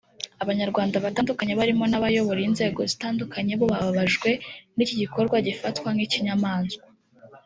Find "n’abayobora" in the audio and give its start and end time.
1.87-2.41